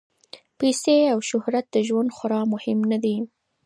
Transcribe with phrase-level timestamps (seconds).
[0.59, 3.15] پیسې او شهرت د ژوند خورا مهم نه دي.